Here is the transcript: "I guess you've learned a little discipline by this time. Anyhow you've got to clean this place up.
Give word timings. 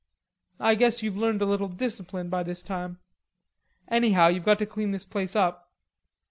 "I 0.59 0.73
guess 0.73 1.03
you've 1.03 1.15
learned 1.19 1.43
a 1.43 1.45
little 1.45 1.67
discipline 1.67 2.29
by 2.29 2.41
this 2.41 2.63
time. 2.63 2.97
Anyhow 3.87 4.29
you've 4.29 4.45
got 4.45 4.57
to 4.57 4.65
clean 4.65 4.89
this 4.89 5.05
place 5.05 5.35
up. 5.35 5.71